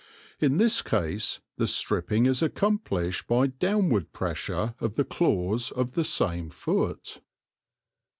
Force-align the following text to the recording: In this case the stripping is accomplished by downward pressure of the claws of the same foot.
In 0.39 0.57
this 0.57 0.81
case 0.81 1.41
the 1.57 1.67
stripping 1.67 2.25
is 2.25 2.41
accomplished 2.41 3.27
by 3.27 3.45
downward 3.45 4.13
pressure 4.13 4.73
of 4.79 4.95
the 4.95 5.05
claws 5.05 5.69
of 5.69 5.91
the 5.91 6.03
same 6.03 6.49
foot. 6.49 7.21